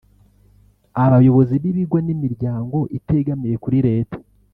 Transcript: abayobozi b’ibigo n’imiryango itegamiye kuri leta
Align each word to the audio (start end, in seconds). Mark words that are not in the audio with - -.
abayobozi 1.03 1.53
b’ibigo 1.61 1.97
n’imiryango 2.05 2.77
itegamiye 2.97 3.55
kuri 3.63 3.79
leta 3.87 4.17